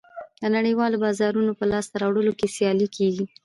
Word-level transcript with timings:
د 0.41 0.43
نړیوالو 0.55 1.01
بازارونو 1.03 1.51
په 1.59 1.65
لاسته 1.71 1.95
راوړلو 2.03 2.33
کې 2.39 2.51
سیالي 2.55 2.87
کېږي 2.97 3.25